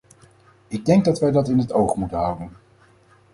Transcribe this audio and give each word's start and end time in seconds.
Ik 0.67 0.85
denk 0.85 1.05
dat 1.05 1.19
wij 1.19 1.31
dat 1.31 1.49
in 1.49 1.57
het 1.57 1.73
oog 1.73 1.95
moeten 1.95 2.17
houden. 2.17 2.51